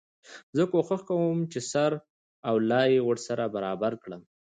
[0.57, 1.91] زه کوښښ کوم چي سر
[2.47, 4.21] او لای يې ورسره برابر کړم.